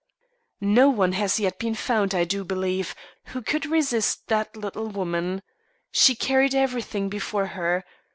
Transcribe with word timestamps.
No 0.59 0.89
one 0.89 1.11
has 1.11 1.39
yet 1.39 1.59
been 1.59 1.75
found, 1.75 2.15
I 2.15 2.23
do 2.23 2.43
believe, 2.43 2.95
who 3.25 3.43
could 3.43 3.67
resist 3.67 4.29
that 4.29 4.57
little 4.57 4.87
woman. 4.87 5.43
She 5.91 6.15
carried 6.15 6.55
everything 6.55 7.07
before 7.07 7.45
her. 7.53 7.85